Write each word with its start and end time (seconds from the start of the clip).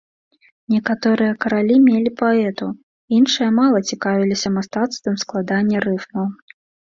Некаторыя 0.75 1.33
каралі 1.43 1.75
мелі 1.87 2.11
паэтаў, 2.21 2.69
іншыя 3.19 3.49
мала 3.59 3.83
цікавіліся 3.93 4.53
мастацтвам 4.57 5.15
складання 5.27 5.77
рыфмаў. 5.87 6.27